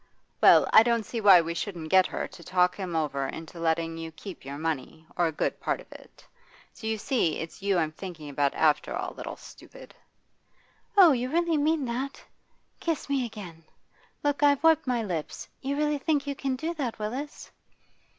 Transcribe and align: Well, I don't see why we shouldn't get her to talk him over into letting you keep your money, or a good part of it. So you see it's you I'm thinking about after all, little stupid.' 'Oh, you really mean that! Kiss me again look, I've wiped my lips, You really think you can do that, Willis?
Well, 0.41 0.67
I 0.73 0.81
don't 0.81 1.05
see 1.05 1.21
why 1.21 1.41
we 1.41 1.53
shouldn't 1.53 1.89
get 1.91 2.07
her 2.07 2.27
to 2.27 2.43
talk 2.43 2.75
him 2.75 2.95
over 2.95 3.27
into 3.27 3.59
letting 3.59 3.99
you 3.99 4.11
keep 4.11 4.43
your 4.43 4.57
money, 4.57 5.05
or 5.15 5.27
a 5.27 5.31
good 5.31 5.59
part 5.59 5.79
of 5.79 5.91
it. 5.91 6.25
So 6.73 6.87
you 6.87 6.97
see 6.97 7.37
it's 7.37 7.61
you 7.61 7.77
I'm 7.77 7.91
thinking 7.91 8.27
about 8.27 8.55
after 8.55 8.95
all, 8.95 9.13
little 9.13 9.35
stupid.' 9.35 9.93
'Oh, 10.97 11.11
you 11.11 11.29
really 11.29 11.57
mean 11.59 11.85
that! 11.85 12.19
Kiss 12.79 13.09
me 13.09 13.27
again 13.27 13.63
look, 14.23 14.41
I've 14.41 14.63
wiped 14.63 14.87
my 14.87 15.03
lips, 15.03 15.47
You 15.61 15.75
really 15.77 15.99
think 15.99 16.25
you 16.25 16.33
can 16.33 16.55
do 16.55 16.73
that, 16.73 16.97
Willis? 16.97 17.51